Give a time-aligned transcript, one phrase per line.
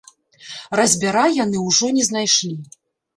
[0.79, 2.51] Разьбяра яны ўжо не знайшлі.